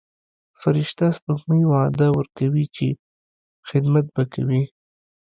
فرشته 0.61 1.05
سپوږمۍ 1.17 1.61
وعده 1.65 2.07
ورکوي 2.17 2.65
چې 2.75 2.87
خدمت 3.69 4.05
به 4.15 4.23
کوي. 4.33 4.61